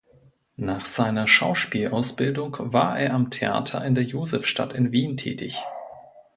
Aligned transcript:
Nach 0.57 0.83
seiner 0.83 1.27
Schauspielausbildung 1.27 2.57
war 2.73 2.97
er 2.99 3.13
am 3.13 3.29
Theater 3.29 3.85
in 3.85 3.93
der 3.93 4.03
Josefstadt 4.03 4.73
in 4.73 4.91
Wien 4.91 5.15
tätig. 5.15 5.63